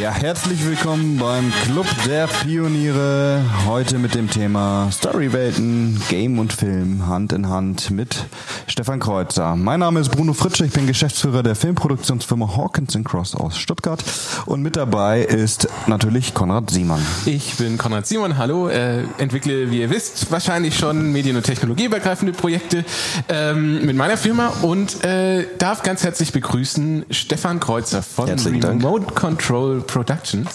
[0.00, 3.42] Ja, herzlich willkommen beim Club der Pioniere.
[3.66, 8.26] Heute mit dem Thema Storywelten, Game und Film Hand in Hand mit
[8.68, 9.56] Stefan Kreuzer.
[9.56, 14.04] Mein Name ist Bruno Fritsche, ich bin Geschäftsführer der Filmproduktionsfirma Hawkins Cross aus Stuttgart
[14.46, 17.04] und mit dabei ist natürlich Konrad Siemann.
[17.26, 22.34] Ich bin Konrad Siemann, hallo, äh, entwickle, wie ihr wisst, wahrscheinlich schon medien- und technologieübergreifende
[22.34, 22.84] Projekte
[23.28, 29.12] ähm, mit meiner Firma und äh, darf ganz herzlich begrüßen Stefan Kreuzer von Herzlichen Remote
[29.14, 30.48] Control Productions.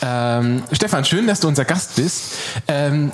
[0.00, 2.32] Ähm, Stefan, schön, dass du unser Gast bist.
[2.66, 3.12] Ähm,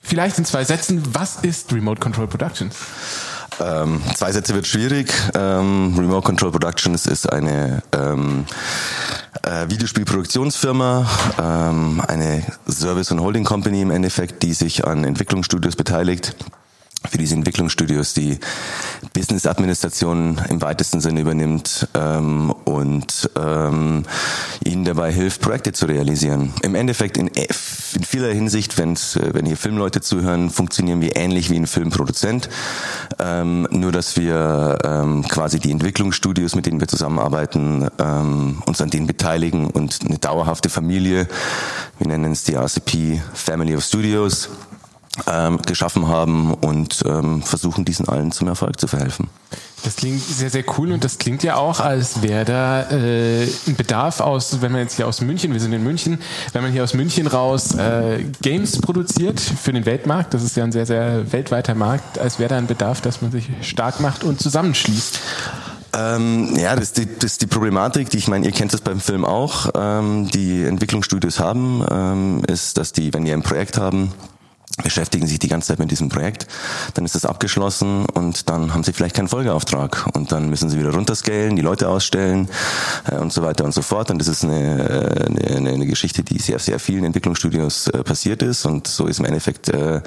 [0.00, 2.74] vielleicht in zwei Sätzen, was ist Remote Control Productions?
[3.60, 5.12] Ähm, zwei Sätze wird schwierig.
[5.34, 8.46] Ähm, Remote Control Productions ist eine ähm,
[9.42, 11.06] äh, Videospielproduktionsfirma,
[11.38, 16.34] ähm, eine Service- und Holding Company im Endeffekt, die sich an Entwicklungsstudios beteiligt
[17.10, 18.38] für diese Entwicklungsstudios die
[19.12, 24.04] Business-Administration im weitesten Sinne übernimmt ähm, und ähm,
[24.64, 26.52] ihnen dabei hilft, Projekte zu realisieren.
[26.62, 27.46] Im Endeffekt in, in
[28.04, 32.48] vieler Hinsicht, wenn's, wenn hier Filmleute zuhören, funktionieren wir ähnlich wie ein Filmproduzent,
[33.18, 38.90] ähm, nur dass wir ähm, quasi die Entwicklungsstudios, mit denen wir zusammenarbeiten, ähm, uns an
[38.90, 41.28] denen beteiligen und eine dauerhafte Familie,
[41.98, 44.48] wir nennen es die RCP Family of Studios,
[45.26, 49.28] ähm, geschaffen haben und ähm, versuchen, diesen allen zum Erfolg zu verhelfen.
[49.84, 53.74] Das klingt sehr, sehr cool und das klingt ja auch, als wäre da äh, ein
[53.76, 56.18] Bedarf aus, wenn man jetzt hier aus München, wir sind in München,
[56.52, 60.64] wenn man hier aus München raus äh, Games produziert für den Weltmarkt, das ist ja
[60.64, 64.22] ein sehr, sehr weltweiter Markt, als wäre da ein Bedarf, dass man sich stark macht
[64.22, 65.18] und zusammenschließt.
[65.94, 68.80] Ähm, ja, das ist, die, das ist die Problematik, die ich meine, ihr kennt das
[68.80, 73.76] beim Film auch, ähm, die Entwicklungsstudios haben, ähm, ist, dass die, wenn die ein Projekt
[73.76, 74.12] haben,
[74.82, 76.46] beschäftigen sich die ganze Zeit mit diesem Projekt,
[76.94, 80.06] dann ist das abgeschlossen und dann haben sie vielleicht keinen Folgeauftrag.
[80.14, 82.48] Und dann müssen sie wieder runterscalen, die Leute ausstellen
[83.10, 84.10] äh, und so weiter und so fort.
[84.10, 88.64] Und das ist eine, eine, eine Geschichte, die sehr, sehr vielen Entwicklungsstudios äh, passiert ist.
[88.64, 90.00] Und so ist im Endeffekt äh,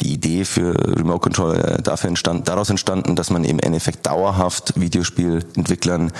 [0.00, 4.80] die Idee für Remote Control äh, dafür entstanden, daraus entstanden, dass man im Endeffekt dauerhaft
[4.80, 6.12] Videospielentwicklern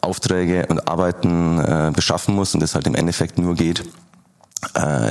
[0.00, 4.03] Aufträge und Arbeiten äh, beschaffen muss und das halt im Endeffekt nur geht, äh,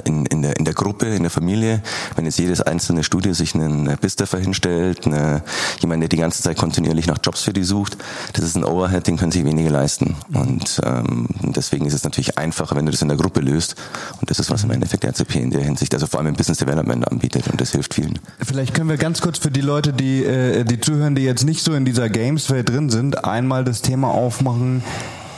[0.05, 1.81] in, in, der, in der Gruppe, in der Familie,
[2.15, 5.43] wenn jetzt jedes einzelne Studio sich einen Bisteffer hinstellt, eine,
[5.79, 7.97] jemand, der die ganze Zeit kontinuierlich nach Jobs für die sucht,
[8.33, 10.15] das ist ein Overhead, den können sich wenige leisten.
[10.33, 13.75] Und ähm, deswegen ist es natürlich einfacher, wenn du das in der Gruppe löst.
[14.19, 16.57] Und das ist, was im Endeffekt RCP in der Hinsicht, also vor allem im Business
[16.57, 18.19] Development anbietet und das hilft vielen.
[18.39, 21.63] Vielleicht können wir ganz kurz für die Leute, die, äh, die zuhören, die jetzt nicht
[21.63, 24.83] so in dieser Games-Welt drin sind, einmal das Thema aufmachen,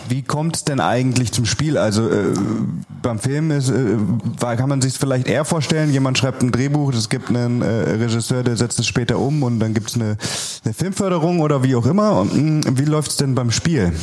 [0.08, 1.78] wie kommt es denn eigentlich zum Spiel?
[1.78, 2.34] Also äh,
[3.06, 3.98] beim Film ist, äh,
[4.40, 8.42] kann man sich vielleicht eher vorstellen, jemand schreibt ein Drehbuch, es gibt einen äh, Regisseur,
[8.42, 10.18] der setzt es später um und dann gibt es eine,
[10.64, 12.20] eine Filmförderung oder wie auch immer.
[12.20, 12.34] Und,
[12.66, 13.94] mh, wie läuft es denn beim Spiel?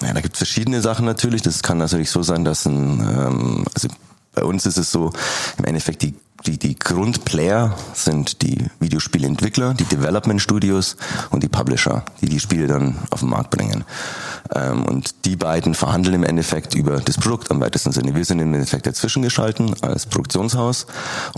[0.00, 1.42] Ja, da gibt es verschiedene Sachen natürlich.
[1.42, 3.88] Das kann natürlich so sein, dass ein, ähm, also
[4.34, 5.12] bei uns ist es so,
[5.58, 6.14] im Endeffekt die
[6.46, 10.96] die, die Grundplayer sind die Videospielentwickler, die Development Studios
[11.30, 13.84] und die Publisher, die die Spiele dann auf den Markt bringen.
[14.54, 18.14] Ähm, und die beiden verhandeln im Endeffekt über das Produkt am weitesten Sinne.
[18.14, 20.86] Wir sind im Endeffekt dazwischen geschalten als Produktionshaus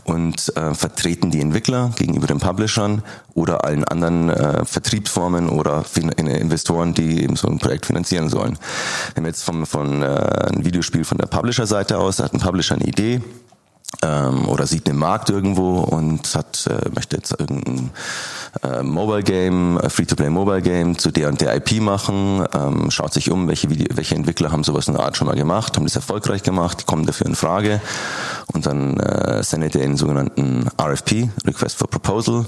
[0.05, 3.03] und äh, vertreten die Entwickler gegenüber den Publishern
[3.35, 8.59] oder allen anderen äh, Vertriebsformen oder fin Investoren, die eben so ein Projekt finanzieren sollen.
[9.15, 12.75] Wenn wir jetzt vom, von äh, ein Videospiel von der Publisher-Seite aus, hat ein Publisher
[12.75, 13.23] eine Idee,
[14.03, 17.91] ähm, oder sieht einen Markt irgendwo und hat äh, möchte jetzt irgendein
[18.63, 23.13] äh, Mobile Game, äh, Free-to-Play Mobile Game zu der und der IP machen, ähm, schaut
[23.13, 25.85] sich um, welche, Video welche Entwickler haben sowas in der Art schon mal gemacht, haben
[25.85, 27.81] das erfolgreich gemacht, die kommen dafür in Frage
[28.53, 32.47] und dann äh, sendet er den sogenannten RFP, Request for Proposal,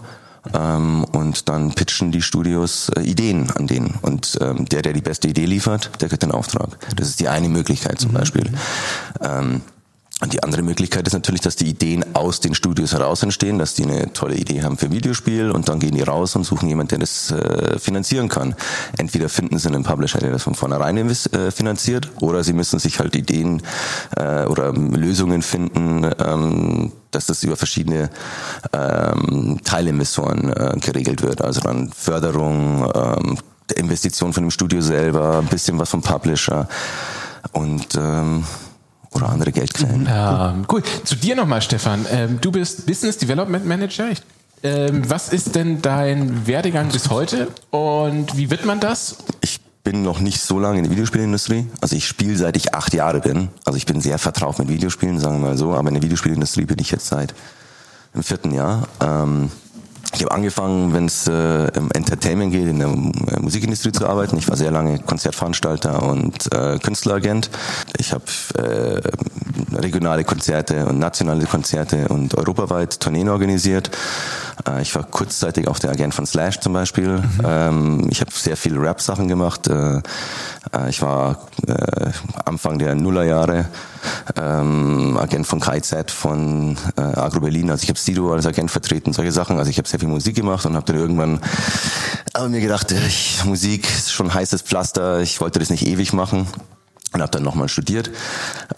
[0.55, 3.99] ähm, und dann pitchen die Studios äh, Ideen an denen.
[4.03, 6.79] Und ähm, der, der die beste Idee liefert, der kriegt den Auftrag.
[6.97, 8.17] Das ist die eine Möglichkeit zum mhm.
[8.17, 8.53] Beispiel.
[9.21, 9.61] Ähm,
[10.23, 13.75] und die andere Möglichkeit ist natürlich, dass die Ideen aus den Studios heraus entstehen, dass
[13.75, 16.91] die eine tolle Idee haben für Videospiel und dann gehen die raus und suchen jemanden,
[16.91, 18.55] der das äh, finanzieren kann.
[18.97, 23.01] Entweder finden sie einen Publisher, der das von vornherein äh, finanziert, oder sie müssen sich
[23.01, 23.63] halt Ideen
[24.17, 28.09] äh, oder Lösungen finden, ähm, dass das über verschiedene
[28.73, 31.43] ähm, Teilinvestoren äh, geregelt wird.
[31.43, 33.39] Also dann Förderung, ähm,
[33.75, 36.69] Investition von dem Studio selber, ein bisschen was vom Publisher
[37.53, 38.45] und ähm,
[39.15, 40.07] oder andere Geldquellen.
[40.07, 40.83] Ja, cool.
[41.05, 42.07] Zu dir nochmal, Stefan.
[42.11, 44.11] Ähm, du bist Business Development Manager.
[44.63, 49.17] Ähm, was ist denn dein Werdegang bis heute und wie wird man das?
[49.41, 51.67] Ich bin noch nicht so lange in der Videospielindustrie.
[51.81, 53.49] Also ich spiele seit ich acht Jahre bin.
[53.65, 55.75] Also ich bin sehr vertraut mit Videospielen, sagen wir mal so.
[55.75, 57.35] Aber in der Videospielindustrie bin ich jetzt seit
[58.15, 58.87] dem vierten Jahr.
[59.01, 59.51] Ähm,
[60.15, 64.37] ich habe angefangen, wenn es äh, um Entertainment geht, in der äh, Musikindustrie zu arbeiten.
[64.37, 67.51] Ich war sehr lange Konzertveranstalter und äh, Künstleragent.
[67.99, 68.25] Ich habe
[68.59, 69.01] äh,
[69.75, 73.91] regionale Konzerte und nationale Konzerte und europaweit Tourneen organisiert.
[74.67, 77.19] Äh, ich war kurzzeitig auch der Agent von Slash zum Beispiel.
[77.19, 77.41] Mhm.
[77.45, 79.69] Ähm, ich habe sehr viel Rap-Sachen gemacht.
[79.69, 82.11] Äh, äh ich war äh,
[82.45, 83.67] Anfang der Nullerjahre
[84.37, 87.71] ähm, Agent von KZ, von äh, Agro Berlin.
[87.71, 89.59] Also ich habe Sido als Agent vertreten, solche Sachen.
[89.59, 91.41] Also ich habe sehr viel Musik gemacht und habe dann irgendwann
[92.35, 95.21] aber mir gedacht, ich, Musik ist schon heißes Pflaster.
[95.21, 96.47] Ich wollte das nicht ewig machen
[97.13, 98.11] und habe dann nochmal studiert.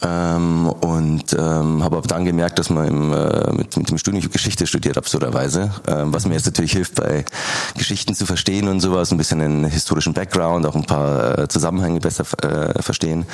[0.02, 4.28] Ähm, und ähm, habe aber dann gemerkt, dass man im, äh, mit, mit dem Studium
[4.31, 7.25] Geschichte studiert, absurderweise, ähm, was mir jetzt natürlich hilft, bei
[7.76, 12.00] Geschichten zu verstehen und sowas, ein bisschen den historischen Background, auch ein paar äh, Zusammenhänge
[12.00, 13.26] besser äh, verstehen.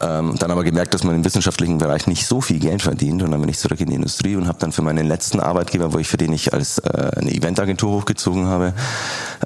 [0.00, 3.22] Ähm, dann aber gemerkt, dass man im wissenschaftlichen Bereich nicht so viel Geld verdient.
[3.22, 5.92] Und dann bin ich zurück in die Industrie und habe dann für meinen letzten Arbeitgeber,
[5.92, 8.72] wo ich für den ich als äh, eine Eventagentur hochgezogen habe,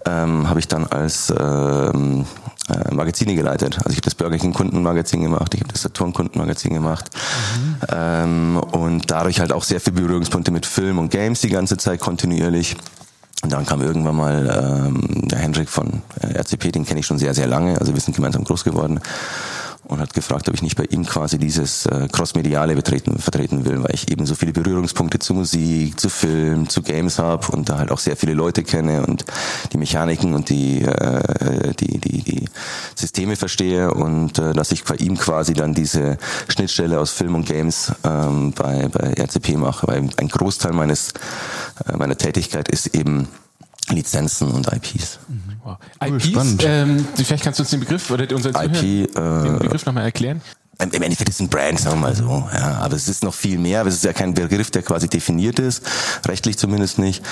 [0.06, 2.26] ähm, habe ich dann als ähm,
[2.68, 3.76] äh, Magazine geleitet.
[3.78, 7.10] Also ich habe das Burger King Kundenmagazin gemacht, ich habe das Saturn Kundenmagazin gemacht
[7.58, 7.76] mhm.
[7.92, 12.00] ähm, und dadurch halt auch sehr viele Berührungspunkte mit Film und Games die ganze Zeit
[12.00, 12.76] kontinuierlich.
[13.42, 17.18] Und dann kam irgendwann mal ähm, der Hendrik von äh, RCP, den kenne ich schon
[17.18, 19.00] sehr, sehr lange, also wir sind gemeinsam groß geworden
[19.84, 23.82] und hat gefragt, ob ich nicht bei ihm quasi dieses äh, Crossmediale betreten, vertreten will,
[23.82, 27.78] weil ich eben so viele Berührungspunkte zu Musik, zu Film, zu Games habe und da
[27.78, 29.24] halt auch sehr viele Leute kenne und
[29.72, 32.48] die Mechaniken und die, äh, die, die, die
[32.94, 37.46] Systeme verstehe und äh, dass ich bei ihm quasi dann diese Schnittstelle aus Film und
[37.46, 41.12] Games ähm, bei, bei RCP mache, weil ein Großteil meines
[41.86, 43.28] äh, meiner Tätigkeit ist eben
[43.94, 45.18] Lizenzen und IPs.
[45.28, 45.42] Mhm.
[45.62, 45.76] Wow.
[46.04, 49.86] IPs, ähm, vielleicht kannst du uns den Begriff oder unseren Zuhörern IP, äh, den Begriff
[49.86, 50.40] nochmal erklären.
[50.80, 52.48] Im Endeffekt ist es ein Brand, sagen wir mal so.
[52.52, 53.80] Ja, aber es ist noch viel mehr.
[53.80, 55.82] Aber es ist ja kein Begriff, der quasi definiert ist,
[56.26, 57.24] rechtlich zumindest nicht.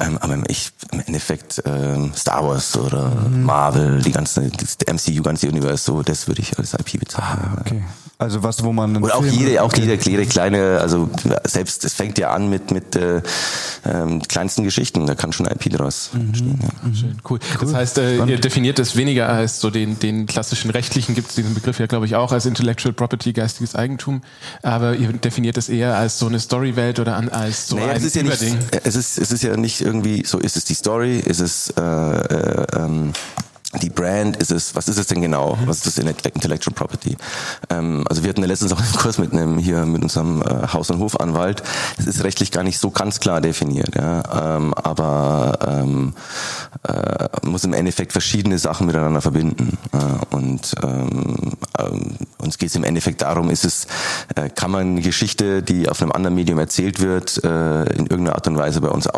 [0.00, 3.42] Ähm, aber ich, im Endeffekt ähm, Star Wars oder mhm.
[3.42, 7.52] Marvel, die ganze das MCU, ganze Universum, so, das würde ich als IP bezeichnen.
[7.56, 7.82] Ah, okay.
[8.20, 11.08] Also was, wo man oder auch jede, auch jede, jede kleine, also
[11.44, 13.22] selbst es fängt ja an mit mit äh,
[13.84, 15.06] ähm, kleinsten Geschichten.
[15.06, 16.34] Da kann schon IP draus mhm.
[16.34, 16.58] stehen.
[16.60, 16.68] Ja.
[16.82, 16.94] Mhm.
[16.96, 17.38] Schön, cool.
[17.38, 17.58] cool.
[17.60, 21.36] Das heißt, äh, ihr definiert das weniger als so den den klassischen rechtlichen gibt es
[21.36, 24.22] diesen Begriff ja glaube ich auch als Intellectual Property, geistiges Eigentum,
[24.64, 27.98] aber ihr definiert es eher als so eine Storywelt oder an, als so naja, ein
[27.98, 28.42] es ist ja Nicht,
[28.82, 31.80] es, ist, es ist ja nicht irgendwie so, ist es die Story, ist es äh,
[31.80, 33.12] äh, ähm,
[33.82, 35.56] die Brand, ist es, was ist es denn genau?
[35.56, 35.66] Mhm.
[35.66, 37.18] Was ist das Intellectual Property?
[37.68, 40.68] Ähm, also wir hatten ja letztens auch einen Kurs mit einem hier mit unserem äh,
[40.72, 41.62] Haus- und Hofanwalt.
[41.98, 44.56] Es ist rechtlich gar nicht so ganz klar definiert, ja.
[44.56, 46.14] Ähm, aber ähm,
[46.84, 49.76] äh, muss im Endeffekt verschiedene Sachen miteinander verbinden.
[49.92, 53.86] Äh, und ähm, äh, uns geht es im Endeffekt darum, ist es,
[54.34, 58.34] äh, kann man eine Geschichte, die auf einem anderen Medium erzählt wird, äh, in irgendeiner
[58.34, 59.10] Art und Weise bei uns äh,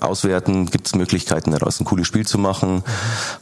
[0.00, 0.66] auswerten?
[0.66, 2.82] Gibt es Möglichkeiten, daraus ein cooles Spiel zu machen?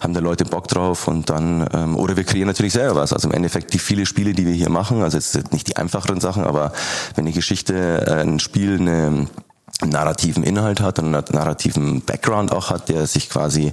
[0.01, 3.13] Haben da Leute Bock drauf und dann, ähm, oder wir kreieren natürlich selber was.
[3.13, 6.21] Also im Endeffekt die viele Spiele, die wir hier machen, also jetzt nicht die einfacheren
[6.21, 6.73] Sachen, aber
[7.15, 9.29] wenn die Geschichte, äh, ein Spiel eine
[9.87, 13.73] narrativen Inhalt hat, einen narrativen Background auch hat, der sich quasi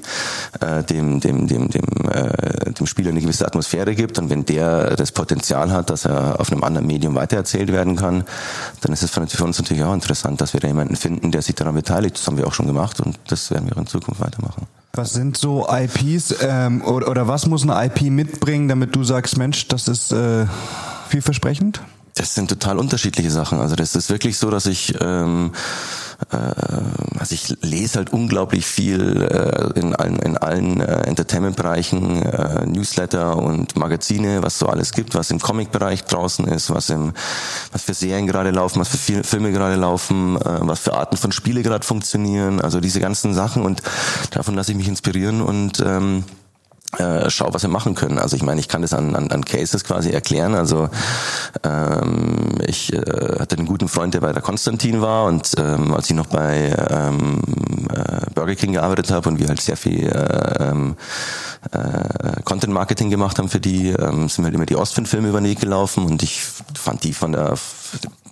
[0.62, 4.96] äh, dem dem dem dem äh, dem Spieler eine gewisse Atmosphäre gibt und wenn der
[4.96, 8.24] das Potenzial hat, dass er auf einem anderen Medium weitererzählt werden kann,
[8.82, 11.56] dann ist es für uns natürlich auch interessant, dass wir da jemanden finden, der sich
[11.56, 12.18] daran beteiligt.
[12.18, 14.68] Das haben wir auch schon gemacht und das werden wir auch in Zukunft weitermachen.
[14.98, 19.38] Was sind so IPs ähm, oder, oder was muss eine IP mitbringen, damit du sagst,
[19.38, 20.48] Mensch, das ist äh,
[21.08, 21.82] vielversprechend?
[22.18, 23.60] Das sind total unterschiedliche Sachen.
[23.60, 25.52] Also das ist wirklich so, dass ich ähm,
[26.32, 26.38] äh,
[27.20, 33.38] also ich lese halt unglaublich viel äh, in allen, in allen äh, Entertainment-Bereichen, äh, Newsletter
[33.38, 37.14] und Magazine, was so alles gibt, was im Comic-Bereich draußen ist, was im,
[37.72, 41.32] was für Serien gerade laufen, was für Filme gerade laufen, äh, was für Arten von
[41.32, 43.82] Spiele gerade funktionieren, also diese ganzen Sachen und
[44.32, 46.24] davon lasse ich mich inspirieren und ähm,
[46.98, 48.18] äh, schau, was wir machen können.
[48.18, 50.56] Also ich meine, ich kann das an, an, an Cases quasi erklären.
[50.56, 50.90] Also
[51.64, 56.10] ähm, ich äh, hatte einen guten Freund, der bei der Konstantin war und ähm, als
[56.10, 57.42] ich noch bei ähm,
[57.94, 60.96] äh, Burger King gearbeitet habe und wir halt sehr viel äh, ähm,
[61.72, 65.50] äh, Content Marketing gemacht haben für die, ähm, sind halt immer die Ostfin-Filme über den
[65.50, 66.42] Weg gelaufen und ich
[66.74, 67.56] fand die von der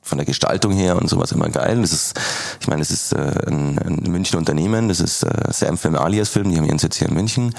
[0.05, 1.81] von der Gestaltung her und sowas immer geil.
[1.81, 2.19] Das ist,
[2.61, 6.29] ich meine, das ist äh, ein, ein Münchner Unternehmen, das ist äh, Sam Film Alias
[6.29, 7.55] Film, die haben ihren Sitz hier in München.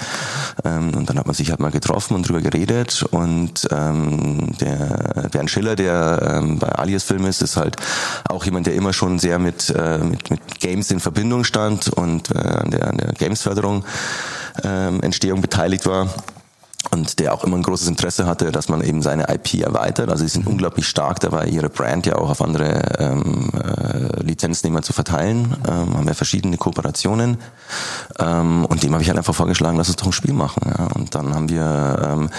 [0.63, 3.03] Ähm, und dann hat man sich halt mal getroffen und drüber geredet.
[3.11, 7.75] Und ähm, der Bernd Schiller, der ähm, bei Alias Film ist, ist halt
[8.29, 12.31] auch jemand, der immer schon sehr mit, äh, mit, mit Games in Verbindung stand und
[12.31, 13.83] äh, an der, an der Games-Förderung
[14.63, 16.07] ähm, Entstehung beteiligt war.
[16.91, 20.09] Und der auch immer ein großes Interesse hatte, dass man eben seine IP erweitert.
[20.09, 24.81] Also sie sind unglaublich stark dabei, ihre Brand ja auch auf andere ähm, äh, Lizenznehmer
[24.81, 25.55] zu verteilen.
[25.67, 27.37] Ähm, haben ja verschiedene Kooperationen.
[28.19, 30.61] Ähm, und dem habe ich halt einfach vorgeschlagen, lass uns doch ein Spiel machen.
[30.65, 30.87] Ja.
[30.95, 32.29] Und dann haben wir ähm,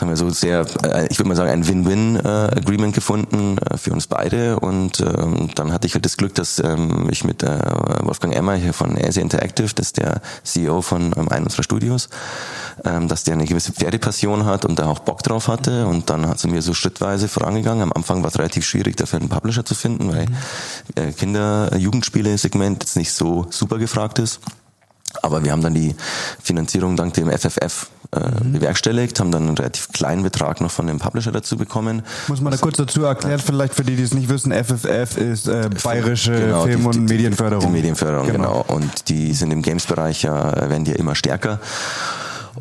[0.00, 4.06] haben wir so sehr, äh, ich würde mal sagen, ein Win-Win-Agreement gefunden äh, für uns
[4.06, 4.60] beide.
[4.60, 7.58] Und ähm, dann hatte ich halt das Glück, dass ähm, ich mit äh,
[8.02, 12.08] Wolfgang Emmer hier von Asia Interactive, das ist der CEO von ähm, einem unserer Studios,
[12.84, 15.86] ähm, dass der eine gewisse Pferdepassion hat und da auch Bock drauf hatte.
[15.86, 17.82] Und dann hat sie mir so schrittweise vorangegangen.
[17.82, 20.26] Am Anfang war es relativ schwierig, dafür einen Publisher zu finden, weil
[20.94, 24.40] äh, Kinder-Jugendspiele-Segment jetzt nicht so super gefragt ist.
[25.22, 25.94] Aber wir haben dann die
[26.42, 28.52] Finanzierung dank dem FFF äh, mhm.
[28.52, 32.02] bewerkstelligt, haben dann einen relativ kleinen Betrag noch von dem Publisher dazu bekommen.
[32.28, 35.46] Muss man da kurz dazu erklären, vielleicht für die, die es nicht wissen, FFF ist
[35.46, 37.66] äh, bayerische genau, Film- und die, die, Medienförderung.
[37.66, 38.62] Die Medienförderung, genau.
[38.62, 38.74] genau.
[38.74, 41.60] Und die sind im Games-Bereich ja, werden die ja immer stärker.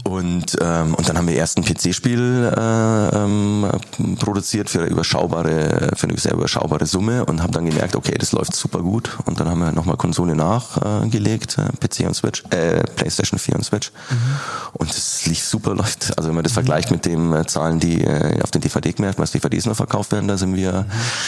[0.04, 3.66] Und, ähm, und dann haben wir erst ein PC-Spiel äh, ähm,
[4.20, 8.32] produziert für eine überschaubare, für eine sehr überschaubare Summe und haben dann gemerkt, okay, das
[8.32, 9.18] läuft super gut.
[9.26, 13.64] Und dann haben wir nochmal Konsole nachgelegt, äh, PC und Switch, äh, PlayStation 4 und
[13.64, 13.92] Switch.
[14.10, 14.16] Mhm.
[14.74, 16.18] Und es lief super, läuft.
[16.18, 16.56] Also wenn man das mhm.
[16.56, 20.28] vergleicht mit den äh, Zahlen, die äh, auf den DVD-Märkten, was DVDs noch verkauft werden,
[20.28, 20.86] da sind wir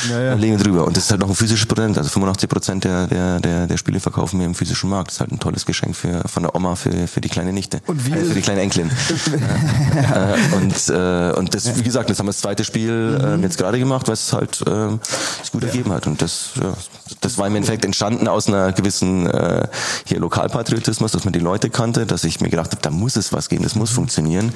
[0.09, 0.33] ja, ja.
[0.35, 0.85] legen drüber.
[0.85, 1.79] Und das ist halt noch ein physisches Produkt.
[1.97, 5.07] Also 85 Prozent der, der, der, der Spiele verkaufen wir im physischen Markt.
[5.07, 7.81] Das ist halt ein tolles Geschenk für, von der Oma für, für die kleine Nichte.
[7.87, 8.89] Und wie, also für die kleine Enkelin.
[10.13, 13.57] äh, und, äh, und das, wie gesagt, das haben wir das zweite Spiel äh, jetzt
[13.57, 14.97] gerade gemacht, weil es halt äh,
[15.41, 16.07] es gut ergeben hat.
[16.07, 16.73] Und das, ja,
[17.21, 19.67] das war im Endeffekt entstanden aus einer gewissen äh,
[20.05, 23.33] hier Lokalpatriotismus, dass man die Leute kannte, dass ich mir gedacht habe, da muss es
[23.33, 24.53] was gehen, das muss funktionieren.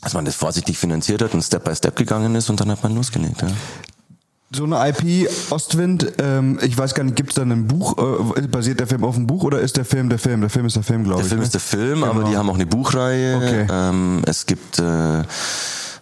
[0.00, 2.82] Dass man das vorsichtig finanziert hat und Step by Step gegangen ist und dann hat
[2.84, 3.42] man losgelegt.
[3.42, 3.48] Ja.
[4.50, 7.96] So eine IP Ostwind, ähm, ich weiß gar nicht, gibt es da ein Buch,
[8.36, 10.40] äh, basiert der Film auf einem Buch oder ist der Film der Film?
[10.40, 11.26] Der Film ist der Film, glaube ich.
[11.26, 11.44] Der Film ne?
[11.44, 12.06] ist der Film, genau.
[12.06, 13.36] aber die haben auch eine Buchreihe.
[13.36, 13.66] Okay.
[13.70, 15.22] Ähm, es gibt äh,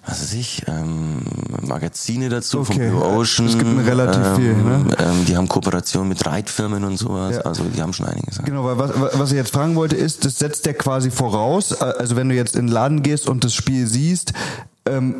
[0.06, 1.22] was weiß ich, ähm,
[1.62, 2.74] Magazine dazu okay.
[2.74, 3.48] von Blue Ocean.
[3.48, 4.86] Es gibt relativ ähm, viel, ne?
[4.98, 7.36] Ähm, die haben Kooperation mit Reitfirmen und sowas.
[7.36, 7.40] Ja.
[7.42, 8.38] Also die haben schon einiges.
[8.44, 12.14] Genau, weil was, was ich jetzt fragen wollte ist, das setzt der quasi voraus, also
[12.14, 14.32] wenn du jetzt in den Laden gehst und das Spiel siehst,
[14.88, 15.16] ähm,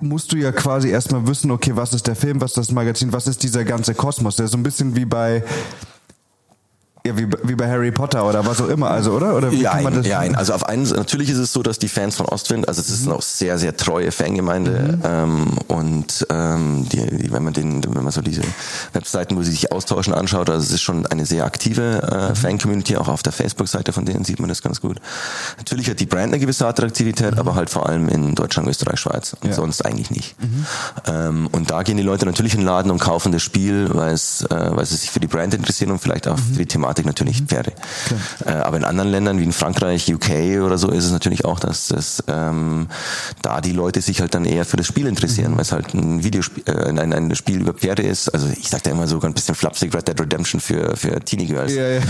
[0.00, 3.12] musst du ja quasi erstmal wissen, okay, was ist der Film, was ist das Magazin,
[3.12, 5.42] was ist dieser ganze Kosmos, der so ein bisschen wie bei
[7.06, 9.34] ja, wie, wie bei Harry Potter oder was auch immer, also, oder?
[9.36, 10.06] Oder wie ja, kann man das?
[10.06, 12.90] Ja, also auf einen, natürlich ist es so, dass die Fans von Ostwind, also es
[12.90, 13.12] ist mhm.
[13.12, 15.02] eine sehr, sehr treue Fangemeinde mhm.
[15.04, 18.42] ähm, und ähm, die, die, wenn man den, wenn man so diese
[18.92, 22.36] Webseiten, wo sie sich austauschen, anschaut, also es ist schon eine sehr aktive äh, mhm.
[22.36, 25.00] Fan-Community, auch auf der Facebook-Seite von denen sieht man das ganz gut.
[25.58, 27.40] Natürlich hat die Brand eine gewisse Attraktivität, mhm.
[27.40, 29.54] aber halt vor allem in Deutschland, Österreich, Schweiz und ja.
[29.54, 30.40] sonst eigentlich nicht.
[30.40, 30.66] Mhm.
[31.06, 34.12] Ähm, und da gehen die Leute natürlich in den Laden und kaufen das Spiel, weil
[34.12, 36.54] es, äh, weil sie sich für die Brand interessieren und vielleicht auch mhm.
[36.54, 37.48] für die Thematik Thematik natürlich mhm.
[37.48, 37.72] Pferde.
[38.44, 41.60] Äh, aber in anderen Ländern wie in Frankreich, UK oder so ist es natürlich auch,
[41.60, 42.88] dass das, ähm,
[43.42, 45.56] da die Leute sich halt dann eher für das Spiel interessieren, mhm.
[45.56, 48.28] weil es halt ein Videospiel, äh, ein, ein Spiel über Pferde ist.
[48.28, 51.46] Also ich sag da immer sogar ein bisschen flapsig Red Dead Redemption für, für Teenie
[51.46, 51.74] Girls.
[51.74, 52.00] Ja, ja.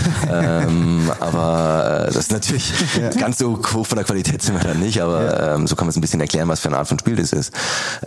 [0.63, 3.09] Ähm, aber äh, das ist natürlich ja.
[3.09, 5.91] ganz so hoch von der Qualität sind wir dann nicht, aber ähm, so kann man
[5.91, 7.53] es ein bisschen erklären, was für eine Art von Spiel das ist.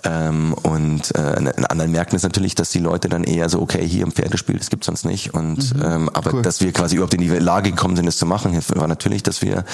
[0.05, 3.87] Ähm, und äh, in anderen Märkten ist natürlich, dass die Leute dann eher so, okay,
[3.87, 5.35] hier im Pferdespiel, das gibt's sonst nicht.
[5.35, 5.83] Und mhm.
[5.83, 6.43] ähm, aber cool.
[6.43, 9.23] dass wir wir quasi überhaupt in die Lage gekommen sind, es zu machen, war natürlich,
[9.23, 9.65] dass wir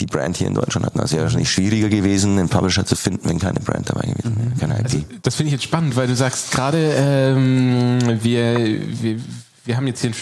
[0.00, 1.00] die Brand hier in Deutschland hatten.
[1.00, 4.60] Also wäre wahrscheinlich schwieriger gewesen, einen Publisher zu finden, wenn keine Brand dabei gewesen wäre,
[4.60, 4.84] keine IP.
[4.84, 8.58] Also, das finde ich jetzt spannend, weil du sagst gerade, ähm, wir,
[9.02, 9.18] wir,
[9.64, 10.16] wir haben jetzt hier ein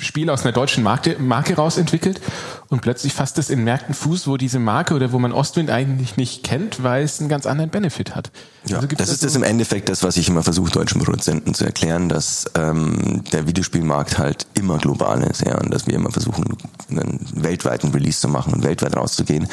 [0.00, 2.20] Spiel aus einer deutschen Marke, Marke rausentwickelt
[2.68, 6.16] und plötzlich fasst es in Märkten Fuß, wo diese Marke oder wo man Ostwind eigentlich
[6.16, 8.30] nicht kennt, weil es einen ganz anderen Benefit hat.
[8.66, 11.64] Ja, also das ist das im Endeffekt das, was ich immer versuche, deutschen Produzenten zu
[11.64, 16.56] erklären, dass ähm, der Videospielmarkt halt immer global ist, ja, und dass wir immer versuchen,
[16.90, 19.46] einen weltweiten Release zu machen und weltweit rauszugehen.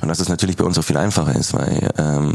[0.00, 2.32] Und dass es natürlich bei uns auch viel einfacher ist, weil ähm,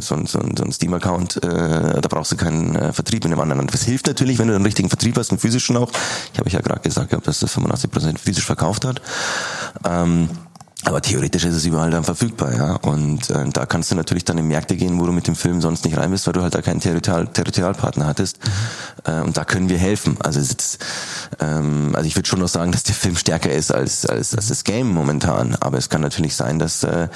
[0.00, 3.32] so, ein, so, ein, so ein Steam-Account, äh, da brauchst du keinen äh, Vertrieb in
[3.32, 3.72] einem anderen Land.
[3.72, 5.90] Das hilft natürlich, wenn du einen richtigen Vertrieb hast, einen physischen auch.
[6.34, 9.00] Ich habe ja gerade gesagt, dass das 85% physisch verkauft hat.
[9.84, 10.28] Ähm,
[10.84, 12.76] aber theoretisch ist es überall dann verfügbar, ja.
[12.76, 15.60] Und äh, da kannst du natürlich dann in Märkte gehen, wo du mit dem Film
[15.62, 18.38] sonst nicht rein bist, weil du halt da keinen Territorial Territorialpartner hattest.
[19.04, 20.18] Äh, und da können wir helfen.
[20.22, 20.78] Also, es ist,
[21.40, 24.48] ähm, also ich würde schon noch sagen, dass der Film stärker ist als, als, als
[24.48, 25.56] das Game momentan.
[25.60, 27.08] Aber es kann natürlich sein, dass äh,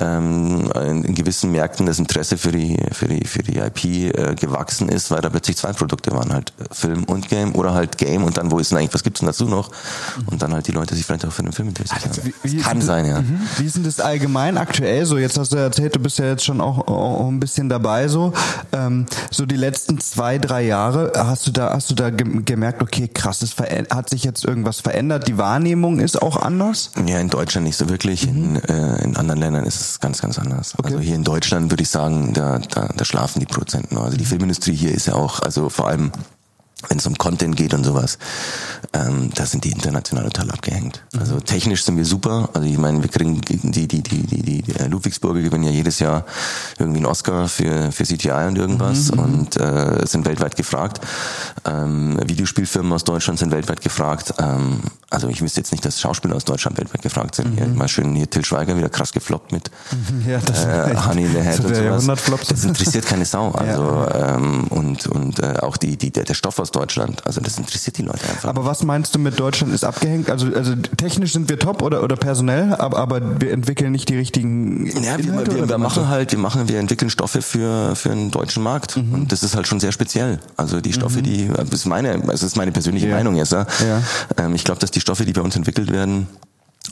[0.00, 4.88] ähm, in, gewissen Märkten das Interesse für die, für die, für die IP äh, gewachsen
[4.88, 8.38] ist, weil da plötzlich zwei Produkte waren, halt Film und Game oder halt Game und
[8.38, 9.70] dann, wo ist denn eigentlich, was gibt's denn dazu noch?
[10.26, 12.00] Und dann halt die Leute sich vielleicht auch für den Film interessieren.
[12.08, 13.20] Also, kann sein allgemein, ja.
[13.20, 13.40] Mhm.
[13.58, 15.18] Wie ist denn das allgemein aktuell so?
[15.18, 18.32] Jetzt hast du erzählt, du bist ja jetzt schon auch, auch ein bisschen dabei so.
[18.72, 23.08] Ähm, so die letzten zwei, drei Jahre, hast du da, hast du da gemerkt, okay,
[23.08, 23.54] krass, es
[23.90, 26.90] hat sich jetzt irgendwas verändert, die Wahrnehmung ist auch anders?
[27.06, 28.26] Ja, in Deutschland nicht so wirklich.
[28.26, 28.56] Mhm.
[28.56, 30.74] In, äh, in anderen Ländern ist es ganz, ganz anders.
[30.78, 30.88] Okay.
[30.88, 33.96] Also hier in Deutschland würde ich sagen, da, da, da schlafen die Produzenten.
[33.96, 36.12] Also die Filmindustrie hier ist ja auch, also vor allem
[36.88, 38.18] wenn es um Content geht und sowas,
[38.92, 41.02] ähm, da sind die international total abgehängt.
[41.12, 41.20] Mhm.
[41.20, 42.48] Also technisch sind wir super.
[42.52, 45.98] Also ich meine, wir kriegen die die die die die, die Ludwigsburger gewinnen ja jedes
[45.98, 46.24] Jahr
[46.78, 49.18] irgendwie einen Oscar für für CGI und irgendwas mhm.
[49.18, 51.00] und äh, sind weltweit gefragt.
[51.64, 54.34] Ähm, Videospielfirmen aus Deutschland sind weltweit gefragt.
[54.38, 57.52] Ähm, also ich wüsste jetzt nicht, dass Schauspieler aus Deutschland weltweit gefragt sind.
[57.52, 57.56] Mhm.
[57.56, 59.70] Hier, mal schön hier Till Schweiger wieder krass gefloppt mit
[60.26, 62.44] ja, das äh, Honey in the Head und sowas.
[62.48, 63.54] Das interessiert keine Sau.
[63.64, 64.36] Also ja.
[64.36, 67.26] ähm, und und äh, auch die die der, der Stoff aus Deutschland.
[67.26, 68.48] Also das interessiert die Leute einfach.
[68.48, 70.30] Aber was meinst du mit Deutschland ist abgehängt?
[70.30, 74.16] Also, also technisch sind wir top oder, oder personell, aber, aber wir entwickeln nicht die
[74.16, 74.86] richtigen.
[75.02, 78.62] Ja, wir, wir, wir machen halt, wir machen, wir entwickeln Stoffe für, für einen deutschen
[78.62, 78.96] Markt.
[78.96, 79.14] Mhm.
[79.14, 80.40] Und das ist halt schon sehr speziell.
[80.56, 81.24] Also die Stoffe, mhm.
[81.24, 83.16] die, das ist meine, das ist meine persönliche ja.
[83.16, 83.52] Meinung jetzt.
[83.52, 83.66] Ja.
[83.86, 84.02] ja.
[84.38, 86.28] Ähm, ich glaube, dass die Stoffe, die bei uns entwickelt werden,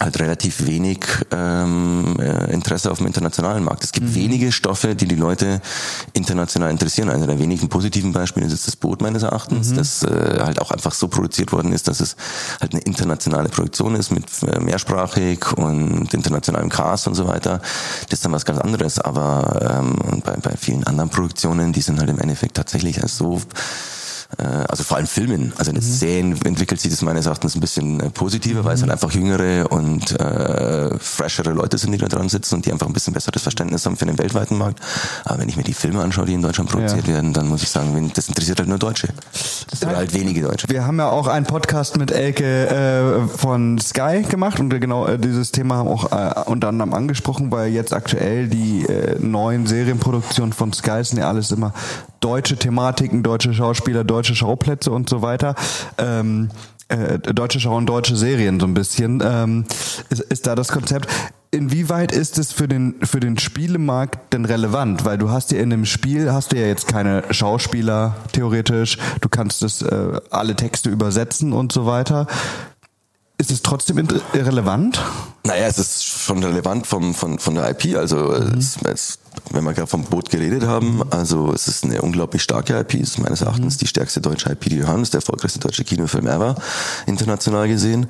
[0.00, 3.84] halt relativ wenig ähm, äh, Interesse auf dem internationalen Markt.
[3.84, 4.14] Es gibt mhm.
[4.14, 5.60] wenige Stoffe, die die Leute
[6.14, 7.10] international interessieren.
[7.10, 9.76] Einer der wenigen positiven Beispiele ist das Boot meines Erachtens, mhm.
[9.76, 12.16] das äh, halt auch einfach so produziert worden ist, dass es
[12.60, 17.60] halt eine internationale Produktion ist mit äh, mehrsprachig und internationalem Cast und so weiter.
[18.08, 18.98] Das ist dann was ganz anderes.
[18.98, 23.40] Aber ähm, bei, bei vielen anderen Produktionen, die sind halt im Endeffekt tatsächlich als so
[24.38, 25.52] also vor allem Filmen.
[25.58, 25.92] Also in den mhm.
[25.92, 28.92] Serien entwickelt sich das meines Erachtens ein bisschen äh, positiver, weil es halt mhm.
[28.92, 32.92] einfach jüngere und äh, freshere Leute sind, die da dran sitzen und die einfach ein
[32.92, 34.80] bisschen besseres Verständnis haben für den weltweiten Markt.
[35.24, 37.14] Aber wenn ich mir die Filme anschaue, die in Deutschland produziert ja.
[37.14, 39.08] werden, dann muss ich sagen, das interessiert halt nur Deutsche.
[39.70, 40.66] Das Oder halt wenige Deutsche.
[40.68, 45.18] Wir haben ja auch einen Podcast mit Elke äh, von Sky gemacht und genau äh,
[45.18, 50.52] dieses Thema haben auch äh, unter anderem angesprochen, weil jetzt aktuell die äh, neuen Serienproduktionen
[50.52, 51.72] von Sky sind ja alles immer
[52.22, 55.54] deutsche Thematiken, deutsche Schauspieler, deutsche Schauplätze und so weiter.
[55.98, 56.50] Ähm,
[56.88, 59.64] äh, deutsche Schau und deutsche Serien so ein bisschen ähm,
[60.10, 61.08] ist, ist da das Konzept.
[61.50, 65.04] Inwieweit ist es für den für den Spielemarkt denn relevant?
[65.04, 68.98] Weil du hast ja in dem Spiel hast du ja jetzt keine Schauspieler theoretisch.
[69.20, 72.26] Du kannst das äh, alle Texte übersetzen und so weiter.
[73.42, 75.00] Ist es trotzdem relevant?
[75.42, 77.96] Naja, es ist schon relevant vom, von, von der IP.
[77.96, 78.56] Also mhm.
[78.56, 79.18] es, es
[79.50, 83.10] wenn wir gerade vom Boot geredet haben, also es ist eine unglaublich starke IP, es
[83.10, 85.82] ist meines Erachtens die stärkste deutsche IP, die wir haben, es ist der erfolgreichste deutsche
[85.82, 86.54] Kinofilm ever,
[87.06, 88.06] international gesehen.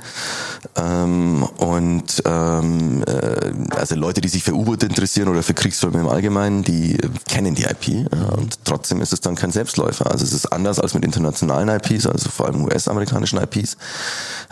[0.76, 6.08] Ähm, und ähm, äh, also Leute, die sich für U-Boot interessieren oder für Kriegsfilme im
[6.08, 6.98] Allgemeinen, die
[7.28, 10.10] kennen die IP ja, und trotzdem ist es dann kein Selbstläufer.
[10.10, 13.76] Also es ist anders als mit internationalen IPs, also vor allem US-amerikanischen IPs,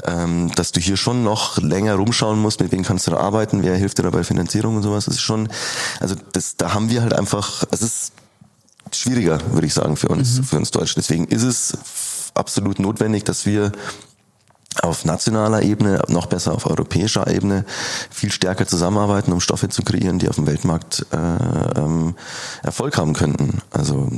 [0.04, 3.62] ähm, dass du hier schon noch länger rumschauen musst, mit wem kannst du da arbeiten,
[3.62, 5.04] wer hilft dir dabei Finanzierung und sowas.
[5.04, 5.48] Das ist schon,
[6.00, 8.12] also das da haben wir halt einfach, es ist
[8.92, 10.44] schwieriger, würde ich sagen, für uns, mhm.
[10.44, 11.00] für uns Deutschen.
[11.00, 11.78] Deswegen ist es
[12.34, 13.72] absolut notwendig, dass wir
[14.82, 17.64] auf nationaler Ebene, noch besser auf europäischer Ebene
[18.08, 21.16] viel stärker zusammenarbeiten, um Stoffe zu kreieren, die auf dem Weltmarkt äh,
[21.80, 22.14] ähm,
[22.62, 23.58] Erfolg haben könnten.
[23.72, 24.08] Also,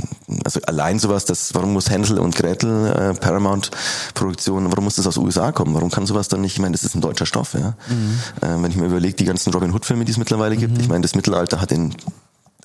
[0.45, 3.71] also allein sowas, das, warum muss Hänsel und Gretel, äh, Paramount
[4.15, 5.75] Produktion, warum muss das aus USA kommen?
[5.75, 7.75] Warum kann sowas dann nicht, ich meine, das ist ein deutscher Stoff, ja.
[7.89, 8.19] Mhm.
[8.43, 10.81] Äh, wenn ich mir überlege, die ganzen Robin Hood Filme, die es mittlerweile gibt, mhm.
[10.81, 11.95] ich meine, das Mittelalter hat in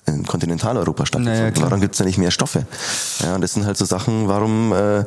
[0.08, 1.52] in Kontinentaleuropa stattgefunden.
[1.54, 2.66] Naja, warum gibt's da nicht mehr Stoffe?
[3.20, 5.04] Ja, und das sind halt so Sachen, warum äh,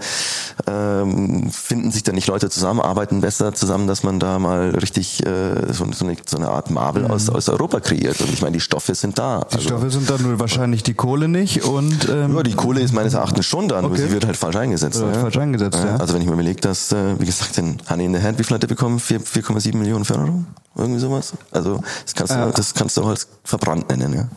[0.71, 5.25] äh, finden sich da nicht Leute zusammen, arbeiten besser zusammen, dass man da mal richtig
[5.25, 7.12] äh, so, so, eine, so eine Art Marvel mhm.
[7.12, 8.19] aus, aus Europa kreiert.
[8.21, 9.41] Und ich meine, die Stoffe sind da.
[9.51, 11.63] Die also, Stoffe sind da, nur wahrscheinlich die Kohle nicht.
[11.63, 14.01] Und, ähm, ja, die Kohle ist meines Erachtens schon da, nur okay.
[14.01, 15.01] sie wird halt falsch eingesetzt.
[15.01, 15.13] Ja.
[15.13, 15.97] Falsch eingesetzt, ja.
[15.97, 18.43] Also wenn ich mir überlege, dass, äh, wie gesagt, den Honey in the Hand, wie
[18.43, 18.99] viel hat der bekommen?
[18.99, 20.45] 4,7 Millionen Förderung?
[20.75, 21.34] Irgendwie sowas.
[21.51, 24.27] Also das kannst du, das kannst du auch als verbrannt nennen, ja.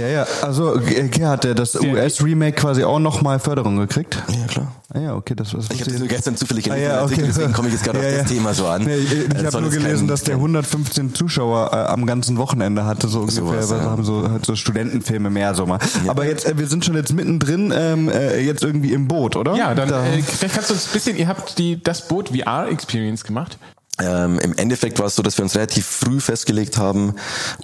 [0.00, 0.26] Ja, ja.
[0.42, 4.22] Also hat der das US-Remake quasi auch nochmal Förderung gekriegt?
[4.28, 4.72] Ja, klar.
[4.92, 5.68] Ah, ja, okay, das was.
[5.70, 7.22] Ich habe das nur gestern zufällig gelesen, ah, ja, okay.
[7.26, 8.30] deswegen komme ich jetzt gerade ja, auf das.
[8.30, 8.84] Thema so an.
[8.84, 12.84] Nee, ich ich äh, habe nur gelesen, dass der 115 Zuschauer äh, am ganzen Wochenende
[12.84, 13.42] hatte, so ungefähr.
[13.42, 13.90] So was, ja.
[13.90, 15.78] haben so, halt so Studentenfilme mehr so mal.
[16.06, 19.54] Aber jetzt, äh, wir sind schon jetzt mittendrin, ähm, äh, jetzt irgendwie im Boot, oder?
[19.56, 20.06] Ja, dann da.
[20.06, 23.58] äh, vielleicht kannst du uns ein bisschen, ihr habt die das Boot VR Experience gemacht.
[24.02, 27.14] Ähm, Im Endeffekt war es so, dass wir uns relativ früh festgelegt haben,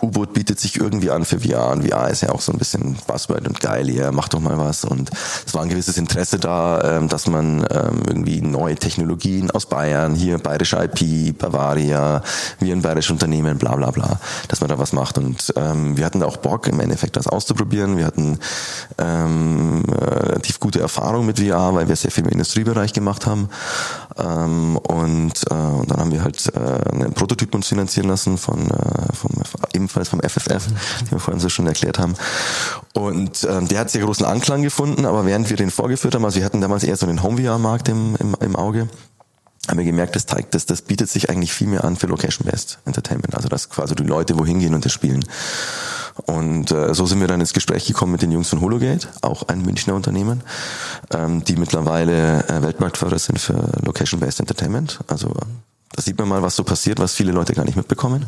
[0.02, 2.96] U-Boot bietet sich irgendwie an für VR und VR ist ja auch so ein bisschen
[3.06, 4.84] Buzzword und geil, ja, mach doch mal was.
[4.84, 5.10] Und
[5.46, 10.14] es war ein gewisses Interesse da, ähm, dass man ähm, irgendwie neue Technologien aus Bayern,
[10.14, 12.22] hier bayerische IP, Bavaria,
[12.58, 15.18] wir ein bayerisches Unternehmen, bla bla bla, dass man da was macht.
[15.18, 18.38] Und ähm, wir hatten auch Bock im Endeffekt das auszuprobieren, wir hatten
[18.98, 23.48] ähm, relativ gute Erfahrung mit VR, weil wir sehr viel im Industriebereich gemacht haben
[24.18, 28.70] Ähm, und, äh, und dann haben wir halt äh, einen Prototyp uns finanzieren lassen von,
[28.70, 29.30] äh, vom,
[29.74, 30.66] ebenfalls vom FFF,
[31.00, 32.14] den wir vorhin so schon erklärt haben.
[32.94, 36.38] Und ähm, der hat sehr großen Anklang gefunden, aber während wir den vorgeführt haben, also
[36.38, 38.88] wir hatten damals eher so den Home-VR-Markt im, im, im Auge,
[39.68, 43.34] haben wir gemerkt, das, das, das bietet sich eigentlich viel mehr an für Location-Based Entertainment.
[43.34, 45.24] Also dass quasi die Leute wohin gehen und das spielen.
[46.24, 49.44] Und äh, so sind wir dann ins Gespräch gekommen mit den Jungs von Hologate, auch
[49.48, 50.42] ein Münchner Unternehmen,
[51.10, 55.00] ähm, die mittlerweile äh, Weltmarktführer sind für Location-Based Entertainment.
[55.08, 55.32] Also
[55.96, 58.26] da sieht man mal, was so passiert, was viele Leute gar nicht mitbekommen.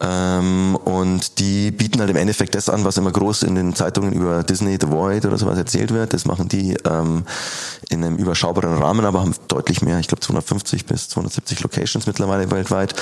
[0.00, 4.12] Ähm, und die bieten halt im Endeffekt das an, was immer groß in den Zeitungen
[4.12, 6.14] über Disney, The Void oder sowas erzählt wird.
[6.14, 7.24] Das machen die ähm,
[7.90, 12.50] in einem überschaubaren Rahmen, aber haben deutlich mehr, ich glaube 250 bis 270 Locations mittlerweile
[12.50, 12.94] weltweit.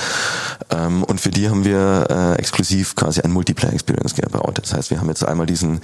[0.69, 4.59] Ähm, und für die haben wir äh, exklusiv quasi ein Multiplayer-Experience gebaut.
[4.61, 5.79] Das heißt, wir haben jetzt einmal diesen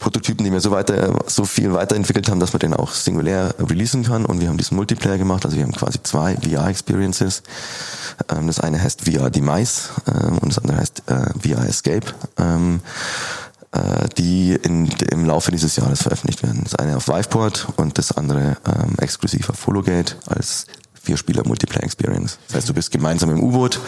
[0.00, 4.02] Prototypen, den wir so weiter, so viel weiterentwickelt haben, dass man den auch singulär releasen
[4.02, 4.26] kann.
[4.26, 5.44] Und wir haben diesen Multiplayer gemacht.
[5.44, 7.42] Also wir haben quasi zwei VR-Experiences.
[8.28, 12.06] Ähm, das eine heißt VR Demise ähm, und das andere heißt äh, VR Escape.
[12.38, 12.80] Ähm,
[13.72, 16.60] äh, die in, im Laufe dieses Jahres veröffentlicht werden.
[16.62, 18.58] Das eine auf Viveport und das andere
[18.98, 20.66] exklusiv auf Fologate als
[21.02, 22.38] Vierspieler Multiplayer Experience.
[22.48, 23.80] Das heißt, du bist gemeinsam im U-Boot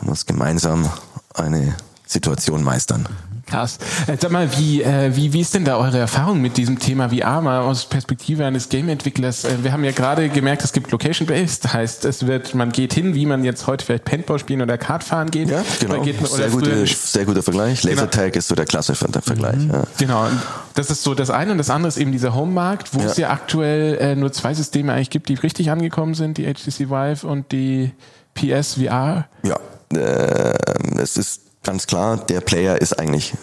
[0.00, 0.90] und musst gemeinsam
[1.34, 1.74] eine
[2.12, 3.06] Situation meistern.
[3.46, 3.78] Krass.
[4.06, 7.10] Äh, sag mal, wie, äh, wie, wie ist denn da eure Erfahrung mit diesem Thema
[7.10, 9.44] VR mal aus Perspektive eines Game-Entwicklers?
[9.44, 13.14] Äh, wir haben ja gerade gemerkt, es gibt Location-Based, heißt, es wird, man geht hin,
[13.14, 15.50] wie man jetzt heute vielleicht Paintball spielen oder Kart fahren geht.
[15.50, 16.00] Ja, genau.
[16.02, 17.82] Geht man, sehr, gute, sehr guter Vergleich.
[17.82, 17.94] Genau.
[17.94, 18.38] Lasertag genau.
[18.38, 19.56] ist so der klassische Vergleich.
[19.56, 19.70] Mhm.
[19.70, 19.84] Ja.
[19.98, 20.26] Genau.
[20.74, 23.06] Das ist so das eine und das andere ist eben dieser Home-Markt, wo ja.
[23.06, 26.88] es ja aktuell äh, nur zwei Systeme eigentlich gibt, die richtig angekommen sind, die HTC
[26.88, 27.92] Vive und die
[28.34, 29.26] PS VR.
[29.42, 29.58] Ja,
[29.94, 30.54] äh,
[30.98, 33.34] es ist ganz klar, der Player ist eigentlich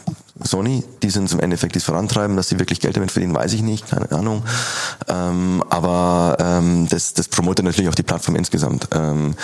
[0.41, 0.83] Sony.
[1.03, 3.89] Die sind zum Endeffekt das Vorantreiben, dass sie wirklich Geld damit verdienen, weiß ich nicht,
[3.89, 4.43] keine Ahnung.
[5.07, 8.87] Ähm, aber ähm, das, das promotet natürlich auch die Plattform insgesamt.
[8.93, 9.35] Ähm,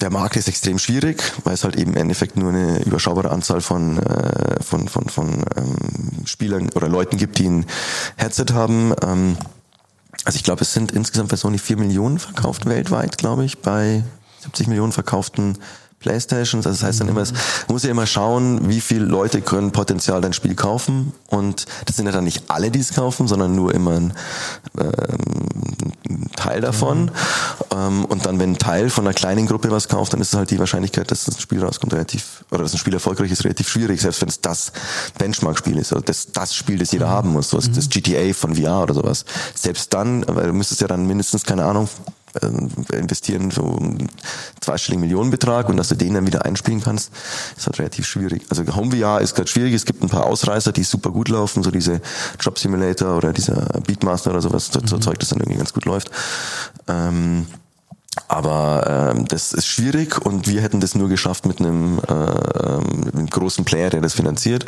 [0.00, 3.60] der Markt ist extrem schwierig, weil es halt eben im Endeffekt nur eine überschaubare Anzahl
[3.60, 7.66] von, äh, von, von, von ähm, Spielern oder Leuten gibt, die ein
[8.16, 8.94] Headset haben.
[9.02, 9.36] Ähm,
[10.24, 14.02] also ich glaube, es sind insgesamt bei Sony vier Millionen verkauft weltweit, glaube ich, bei
[14.40, 15.58] 70 Millionen verkauften
[16.00, 16.66] Playstations.
[16.66, 17.32] Also das heißt dann immer, es
[17.68, 21.12] muss ja immer schauen, wie viele Leute können potenziell dein Spiel kaufen.
[21.28, 24.12] Und das sind ja dann nicht alle, die es kaufen, sondern nur immer ein,
[24.78, 25.92] ähm,
[26.36, 27.04] Teil davon.
[27.04, 27.10] Mhm.
[27.72, 30.34] Ähm, und dann, wenn ein Teil von einer kleinen Gruppe was kauft, dann ist es
[30.38, 33.68] halt die Wahrscheinlichkeit, dass das Spiel rauskommt, relativ, oder dass ein Spiel erfolgreich ist, relativ
[33.68, 34.72] schwierig, selbst wenn es das
[35.18, 37.10] Benchmark-Spiel ist, oder das, das Spiel, das jeder mhm.
[37.10, 37.72] haben muss, so mhm.
[37.74, 39.24] das GTA von VR oder sowas.
[39.54, 41.88] Selbst dann, weil du müsstest ja dann mindestens, keine Ahnung,
[42.92, 44.08] investieren so einen
[44.60, 47.12] zweistelligen Millionenbetrag und dass du den dann wieder einspielen kannst,
[47.56, 48.42] ist halt relativ schwierig.
[48.50, 49.74] Also Home VR ist gerade schwierig.
[49.74, 52.00] Es gibt ein paar Ausreißer, die super gut laufen, so diese
[52.38, 55.02] Job Simulator oder dieser Beatmaster oder sowas, so, so mhm.
[55.02, 56.10] Zeug, das dann irgendwie ganz gut läuft.
[56.88, 57.46] Ähm,
[58.26, 63.14] aber ähm, das ist schwierig und wir hätten das nur geschafft mit einem, äh, mit
[63.14, 64.64] einem großen Player, der das finanziert.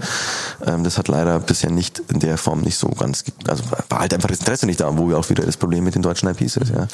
[0.64, 4.14] Ähm, das hat leider bisher nicht in der Form nicht so ganz, also war halt
[4.14, 6.56] einfach das Interesse nicht da, wo wir auch wieder das Problem mit den deutschen IPs
[6.56, 6.70] ist.
[6.70, 6.86] Ja.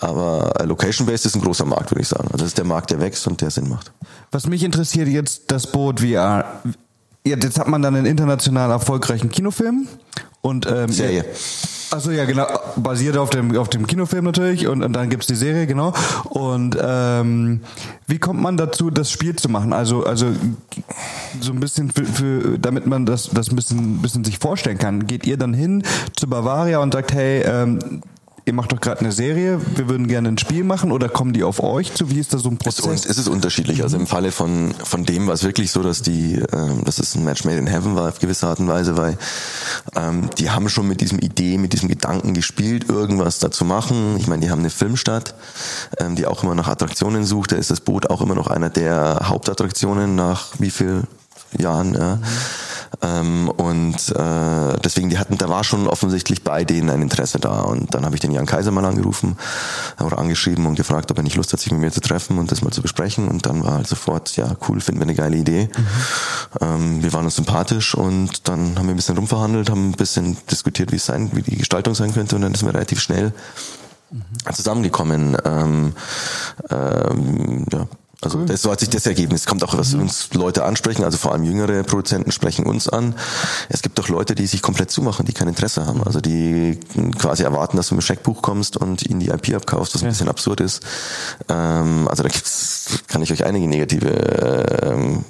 [0.00, 2.26] Aber äh, Location-Based ist ein großer Markt, würde ich sagen.
[2.26, 3.90] Also das ist der Markt, der wächst und der Sinn macht.
[4.30, 6.62] Was mich interessiert jetzt, das Boot VR.
[7.24, 9.88] Jetzt hat man dann einen international erfolgreichen Kinofilm
[10.48, 11.24] und ähm, Serie.
[11.90, 12.46] Achso, ja, genau.
[12.76, 15.94] Basiert auf dem, auf dem Kinofilm natürlich und, und dann gibt's die Serie, genau.
[16.24, 17.60] Und ähm,
[18.06, 19.72] wie kommt man dazu, das Spiel zu machen?
[19.72, 20.26] Also, also
[21.40, 25.06] so ein bisschen für, für damit man das, das ein bisschen, bisschen sich vorstellen kann.
[25.06, 25.82] Geht ihr dann hin
[26.14, 28.02] zu Bavaria und sagt, hey, ähm,
[28.48, 31.44] ihr macht doch gerade eine Serie, wir würden gerne ein Spiel machen oder kommen die
[31.44, 32.10] auf euch zu?
[32.10, 33.04] Wie ist da so ein Prozess?
[33.04, 33.82] Es, es ist unterschiedlich.
[33.82, 37.14] Also im Falle von, von dem war es wirklich so, dass die, ähm, dass es
[37.14, 39.18] ein Match made in heaven war auf gewisse Art und Weise, weil
[39.94, 44.16] ähm, die haben schon mit diesem Idee, mit diesem Gedanken gespielt, irgendwas dazu machen.
[44.18, 45.34] Ich meine, die haben eine Filmstadt,
[45.98, 47.52] ähm, die auch immer nach Attraktionen sucht.
[47.52, 51.02] Da ist das Boot auch immer noch einer der Hauptattraktionen nach wie viel
[51.56, 51.94] Jahren.
[51.94, 52.22] Äh, mhm.
[53.02, 57.60] Ähm, und äh, deswegen, die hatten, da war schon offensichtlich bei denen ein Interesse da.
[57.60, 59.36] Und dann habe ich den Jan Kaiser mal angerufen
[60.00, 62.50] oder angeschrieben und gefragt, ob er nicht Lust hat, sich mit mir zu treffen und
[62.50, 63.28] das mal zu besprechen.
[63.28, 65.68] Und dann war halt sofort, ja, cool, finden wir eine geile Idee.
[65.76, 65.86] Mhm.
[66.60, 70.36] Ähm, wir waren uns sympathisch und dann haben wir ein bisschen rumverhandelt, haben ein bisschen
[70.50, 72.36] diskutiert, wie es sein, wie die Gestaltung sein könnte.
[72.36, 73.32] Und dann ist mir relativ schnell
[74.10, 74.22] mhm.
[74.52, 75.36] zusammengekommen.
[75.44, 75.92] Ähm,
[76.70, 77.86] ähm, ja,
[78.20, 79.34] also das, so hat sich das ergeben.
[79.34, 80.02] Es kommt auch, was mhm.
[80.02, 83.14] uns Leute ansprechen, also vor allem jüngere Produzenten sprechen uns an.
[83.68, 86.02] Es gibt doch Leute, die sich komplett zumachen, die kein Interesse haben.
[86.02, 86.80] Also die
[87.18, 90.08] quasi erwarten, dass du mit dem Scheckbuch kommst und ihnen die IP abkaufst, was ja.
[90.08, 90.82] ein bisschen absurd ist.
[91.48, 94.10] Ähm, also da gibt's, kann ich euch einige negative
[94.82, 95.24] ähm,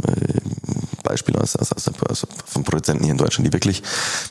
[1.08, 3.82] Beispiele aus, aus, aus, aus von Produzenten hier in Deutschland, die wirklich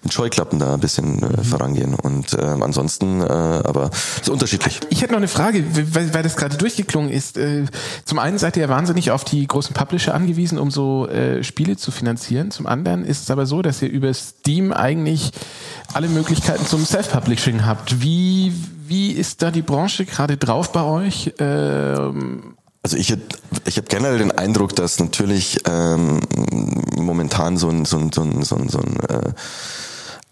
[0.04, 1.96] mit Scheuklappen da ein bisschen äh, vorangehen.
[1.96, 3.90] Und ähm, ansonsten, äh, aber
[4.22, 4.82] ist unterschiedlich.
[4.90, 7.38] Ich hätte noch eine Frage, weil, weil das gerade durchgeklungen ist.
[7.38, 7.66] Äh,
[8.06, 11.76] zum einen seid ihr ja wahnsinnig auf die großen Publisher angewiesen, um so äh, Spiele
[11.76, 12.50] zu finanzieren.
[12.50, 15.32] Zum anderen ist es aber so, dass ihr über Steam eigentlich
[15.92, 18.02] alle Möglichkeiten zum Self-Publishing habt.
[18.02, 18.54] Wie,
[18.88, 21.34] wie ist da die Branche gerade drauf bei euch?
[21.40, 23.14] Ähm also ich,
[23.66, 26.22] ich habe generell den Eindruck, dass natürlich ähm,
[26.96, 29.34] momentan so ein, so ein, so ein, so ein, so ein äh,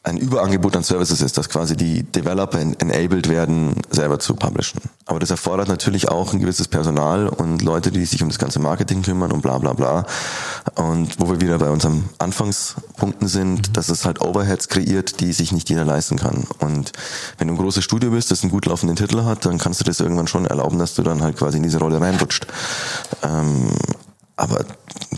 [0.05, 4.79] ein Überangebot an Services ist, dass quasi die Developer enabled werden, selber zu publishen.
[5.05, 8.59] Aber das erfordert natürlich auch ein gewisses Personal und Leute, die sich um das ganze
[8.59, 10.05] Marketing kümmern und bla bla bla.
[10.75, 13.73] Und wo wir wieder bei unseren Anfangspunkten sind, mhm.
[13.73, 16.45] dass es halt Overheads kreiert, die sich nicht jeder leisten kann.
[16.59, 16.91] Und
[17.39, 19.83] wenn du ein großes Studio bist, das einen gut laufenden Titel hat, dann kannst du
[19.85, 22.45] das irgendwann schon erlauben, dass du dann halt quasi in diese Rolle reinrutscht.
[24.37, 24.65] Aber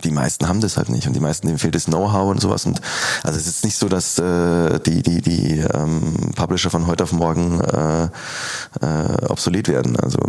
[0.04, 2.66] die meisten haben das halt nicht und die meisten denen fehlt das Know-how und sowas
[2.66, 2.82] und
[3.24, 7.14] also es ist nicht so, dass äh, die die die ähm, Publisher von heute auf
[7.14, 8.06] morgen äh,
[8.82, 9.98] äh, obsolet werden.
[10.00, 10.20] Also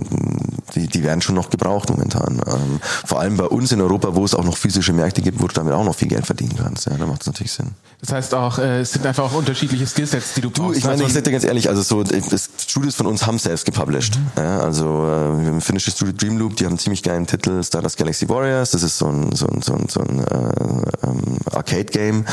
[0.75, 2.41] die die werden schon noch gebraucht momentan.
[2.47, 5.47] Ähm, vor allem bei uns in Europa, wo es auch noch physische Märkte gibt, wo
[5.47, 6.87] du damit auch noch viel Geld verdienen kannst.
[6.87, 7.73] Ja, da macht es natürlich Sinn.
[8.01, 10.75] Das heißt auch, äh, es sind einfach auch unterschiedliche Skillsets, die du brauchst.
[10.75, 13.39] Du, ich meine, ich sag dir ganz ehrlich, also so das Studios von uns haben
[13.39, 14.19] selbst gepublished.
[14.19, 14.43] Mhm.
[14.43, 17.97] Ja, also äh, wir haben finnisches Studio Dreamloop, die haben einen ziemlich geilen Titel, Stardust
[17.97, 18.71] Galaxy Warriors.
[18.71, 22.25] Das ist so ein so ein so ein, so ein äh, ähm, Arcade-Game,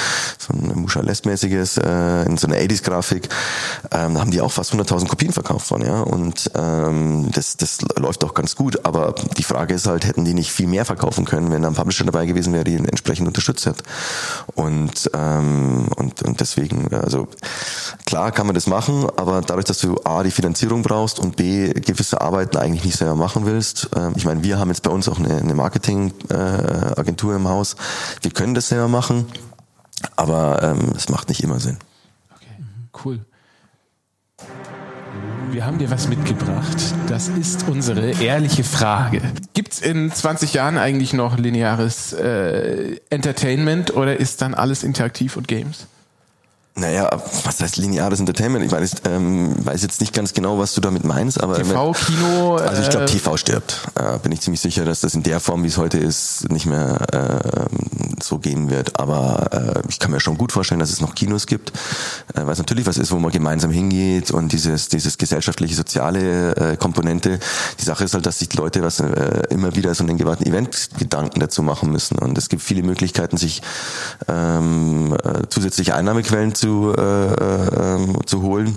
[0.47, 3.29] so ein Musha Lest-mäßiges, äh, in so einer 80s-Grafik.
[3.91, 6.01] Ähm, haben die auch fast 100.000 Kopien verkauft von, ja.
[6.01, 8.85] Und ähm, das das läuft auch ganz gut.
[8.85, 11.75] Aber die Frage ist halt, hätten die nicht viel mehr verkaufen können, wenn da ein
[11.75, 13.83] Publisher dabei gewesen wäre, die ihn entsprechend unterstützt hat.
[14.55, 17.27] Und ähm, und, und deswegen, also
[18.05, 21.73] klar kann man das machen, aber dadurch, dass du A, die Finanzierung brauchst und B,
[21.73, 23.89] gewisse Arbeiten eigentlich nicht selber machen willst.
[23.95, 27.75] Ähm, ich meine, wir haben jetzt bei uns auch eine, eine Marketingagentur äh, im Haus.
[28.21, 29.25] Wir können das selber machen,
[30.15, 31.77] aber ähm, es macht nicht immer Sinn.
[32.35, 32.63] Okay,
[33.03, 33.19] cool.
[35.51, 36.93] Wir haben dir was mitgebracht.
[37.07, 39.21] Das ist unsere ehrliche Frage.
[39.53, 45.37] Gibt es in 20 Jahren eigentlich noch lineares äh, Entertainment oder ist dann alles interaktiv
[45.37, 45.87] und Games?
[46.77, 47.09] Naja,
[47.45, 48.65] was heißt lineares Entertainment?
[48.65, 52.57] Ich weiß, ähm, weiß jetzt nicht ganz genau, was du damit meinst, aber TV, Kino.
[52.57, 53.79] Also ich glaube, äh, TV stirbt.
[53.95, 56.65] Äh, bin ich ziemlich sicher, dass das in der Form, wie es heute ist, nicht
[56.65, 57.84] mehr äh,
[58.25, 58.99] so gehen wird.
[58.99, 61.71] Aber äh, ich kann mir schon gut vorstellen, dass es noch Kinos gibt,
[62.33, 66.55] äh, weil es natürlich was ist, wo man gemeinsam hingeht und dieses dieses gesellschaftliche soziale
[66.55, 67.39] äh, Komponente.
[67.79, 71.39] Die Sache ist halt, dass sich Leute was äh, immer wieder so einen gewagten Event-Gedanken
[71.39, 72.17] dazu machen müssen.
[72.17, 73.61] Und es gibt viele Möglichkeiten, sich
[74.27, 78.75] ähm, äh, zusätzliche Einnahmequellen zu äh, äh, zu holen.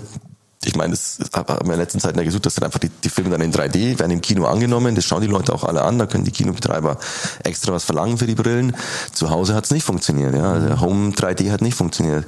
[0.69, 2.89] Ich meine, das haben wir in der letzten Zeit ja gesucht, dass dann einfach die,
[2.89, 5.81] die Filme dann in 3D werden im Kino angenommen, das schauen die Leute auch alle
[5.81, 6.97] an, da können die Kinobetreiber
[7.43, 8.75] extra was verlangen für die Brillen.
[9.11, 10.51] Zu Hause hat es nicht funktioniert, ja.
[10.51, 12.23] Also Home 3D hat nicht funktioniert.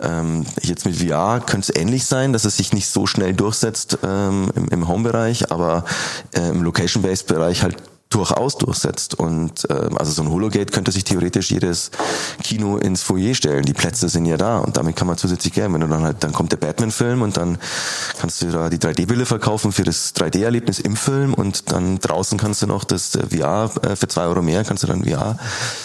[0.00, 3.98] Ähm, jetzt mit VR könnte es ähnlich sein, dass es sich nicht so schnell durchsetzt
[4.02, 5.84] ähm, im, im Home-Bereich, aber
[6.32, 7.76] äh, im Location-Based-Bereich halt
[8.10, 9.14] durchaus durchsetzt.
[9.14, 11.90] Und äh, also so ein Hologate könnte sich theoretisch jedes
[12.42, 13.64] Kino ins Foyer stellen.
[13.64, 16.22] Die Plätze sind ja da und damit kann man zusätzlich gern, wenn du dann halt,
[16.22, 17.58] dann kommt der Batman-Film und dann
[18.18, 22.62] kannst du da die 3D-Brille verkaufen für das 3D-Erlebnis im Film und dann draußen kannst
[22.62, 25.38] du noch das äh, VR äh, für zwei Euro mehr, kannst du dann VR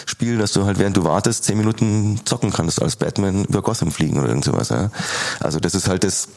[0.05, 3.91] spielen, dass du halt während du wartest zehn Minuten zocken kannst als Batman über Gotham
[3.91, 4.69] fliegen oder irgend sowas.
[4.69, 4.91] Ja.
[5.39, 6.27] Also das ist halt das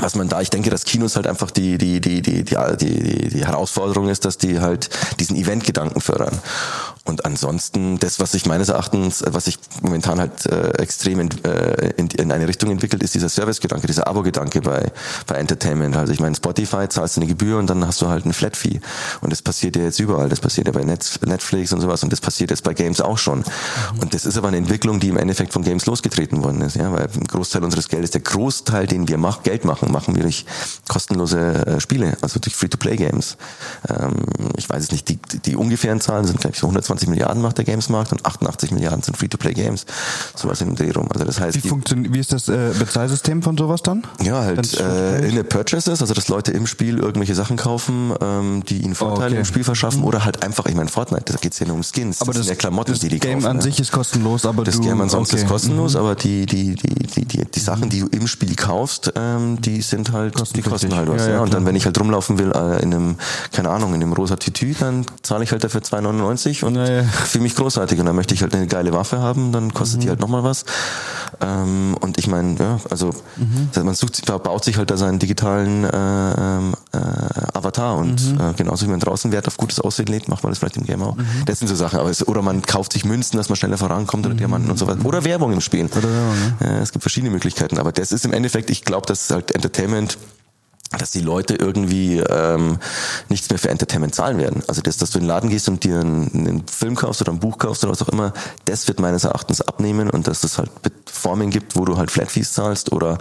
[0.00, 3.28] was man da, ich denke, dass Kinos halt einfach die, die, die, die, die, die,
[3.28, 6.38] die Herausforderung ist, dass die halt diesen Eventgedanken fördern.
[7.08, 11.92] Und ansonsten, das, was sich meines Erachtens, was sich momentan halt äh, extrem in, äh,
[11.96, 14.92] in, in eine Richtung entwickelt, ist dieser Service-Gedanke, dieser Abo-Gedanke bei,
[15.26, 15.96] bei Entertainment.
[15.96, 18.80] Also ich meine, Spotify zahlst du eine Gebühr und dann hast du halt ein Flat-Fee.
[19.22, 20.28] Und das passiert ja jetzt überall.
[20.28, 23.42] Das passiert ja bei Netflix und sowas und das passiert jetzt bei Games auch schon.
[24.02, 26.76] Und das ist aber eine Entwicklung, die im Endeffekt von Games losgetreten worden ist.
[26.76, 30.24] Ja, weil ein Großteil unseres Geldes, der Großteil, den wir machen, Geld machen, machen wir
[30.24, 30.44] durch
[30.88, 33.38] kostenlose äh, Spiele, also durch Free-to-Play-Games.
[33.88, 34.12] Ähm,
[34.58, 37.42] ich weiß es nicht, die, die ungefähren Zahlen sind, glaube ich, so 120 120 Milliarden
[37.42, 39.86] macht der Gamesmarkt und 88 Milliarden sind Free-to-Play-Games.
[40.34, 41.08] Sowas im Dreh rum.
[41.12, 44.06] Also das heißt, wie, funktioniert, wie ist das äh, Bezahlsystem von sowas dann?
[44.22, 48.64] Ja, halt äh, in der Purchases, also dass Leute im Spiel irgendwelche Sachen kaufen, ähm,
[48.68, 49.38] die ihnen Vorteile oh, okay.
[49.38, 52.20] im Spiel verschaffen oder halt einfach, ich meine Fortnite, da geht's ja nur um Skins,
[52.20, 53.46] aber das, sind ja Klamotten, das die die Game kaufen.
[53.50, 53.62] an ja.
[53.62, 55.44] sich ist kostenlos, aber das du, Game ansonsten okay.
[55.44, 56.00] ist kostenlos, mhm.
[56.00, 59.82] aber die die die die die, die Sachen, die du im Spiel kaufst, ähm, die
[59.82, 61.26] sind halt, die kosten halt was.
[61.26, 63.16] Ja, ja, und dann, wenn ich halt rumlaufen will äh, in einem,
[63.52, 67.02] keine Ahnung, in einem rosa Tütü, dann zahle ich halt dafür 2,99 und Naja.
[67.02, 67.98] für mich großartig.
[67.98, 70.64] Und dann möchte ich halt eine geile Waffe haben, dann kostet die halt nochmal was.
[71.40, 73.10] Ähm, und ich meine, ja, also
[73.76, 76.98] man sucht, baut sich halt da seinen digitalen äh, ähm, äh,
[77.56, 80.58] Avatar und äh, genauso wie man draußen Wert auf gutes Aussehen legt, macht man das
[80.58, 81.16] vielleicht im Game auch.
[81.46, 81.98] Das sind so Sachen.
[81.98, 84.86] Aber es, oder man kauft sich Münzen, dass man schneller vorankommt oder Diamanten und so
[84.86, 85.04] weiter.
[85.04, 85.84] Oder Werbung im Spiel.
[85.86, 86.78] Oder Werbung, ja.
[86.78, 87.78] Es gibt verschiedene Möglichkeiten.
[87.78, 90.18] Aber das ist im Endeffekt, ich glaube, dass halt Entertainment
[90.96, 92.78] dass die Leute irgendwie ähm,
[93.28, 94.62] nichts mehr für Entertainment zahlen werden.
[94.68, 97.32] Also das, dass du in den Laden gehst und dir einen, einen Film kaufst oder
[97.32, 98.32] ein Buch kaufst oder was auch immer,
[98.64, 100.70] das wird meines Erachtens abnehmen und dass es halt
[101.06, 103.18] Forming gibt, wo du halt Flat Fees zahlst oder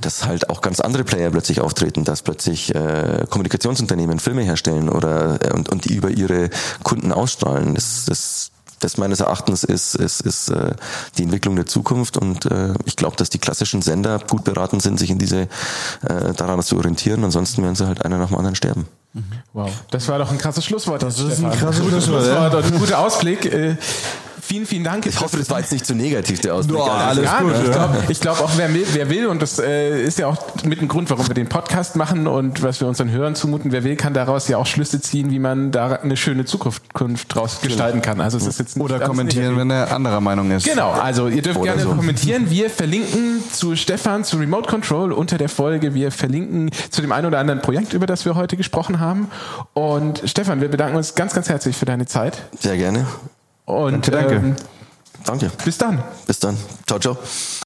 [0.00, 5.38] dass halt auch ganz andere Player plötzlich auftreten, dass plötzlich äh, Kommunikationsunternehmen Filme herstellen oder
[5.44, 6.50] äh, und, und die über ihre
[6.82, 7.74] Kunden ausstrahlen.
[7.74, 10.74] Das, das das meines Erachtens ist, ist, ist äh,
[11.16, 14.98] die Entwicklung der Zukunft und äh, ich glaube, dass die klassischen Sender gut beraten sind,
[14.98, 15.42] sich in diese
[16.02, 17.24] äh, daran zu orientieren.
[17.24, 18.86] Ansonsten werden sie halt einer nach dem anderen sterben.
[19.54, 21.02] Wow, das war doch ein krasses Schlusswort.
[21.02, 21.52] Das ist Stefan.
[21.52, 23.50] ein krasses Gutes Schlusswort, und ein guter Ausblick.
[24.46, 25.06] Vielen, vielen Dank.
[25.06, 26.76] Ich hoffe, das war jetzt nicht zu negativ, der Ausblick.
[26.76, 27.52] Boah, Also, alles Gar gut.
[27.52, 27.72] Ich ja.
[27.72, 30.86] glaube glaub auch, wer will, wer will, und das äh, ist ja auch mit ein
[30.86, 34.14] Grund, warum wir den Podcast machen und was wir unseren Hörern zumuten, wer will, kann
[34.14, 38.20] daraus ja auch Schlüsse ziehen, wie man da eine schöne Zukunft draus gestalten kann.
[38.20, 40.64] Also es ist jetzt nicht Oder kommentieren, wenn er anderer Meinung ist.
[40.64, 41.94] Genau, also ihr dürft Oder gerne so.
[41.96, 42.48] kommentieren.
[42.48, 45.94] Wir verlinken zu Stefan, zu Remote Control unter der Folge.
[45.94, 49.28] Wir verlinken zu dem einen oder anderen Projekt, über das wir heute gesprochen haben.
[49.74, 52.38] Und Stefan, wir bedanken uns ganz, ganz herzlich für deine Zeit.
[52.60, 53.06] Sehr gerne.
[53.66, 54.34] Und Danke, danke.
[54.36, 54.56] Ähm,
[55.24, 55.50] Danke.
[55.64, 56.02] bis dann.
[56.26, 56.56] Bis dann.
[56.86, 57.16] Ciao, ciao.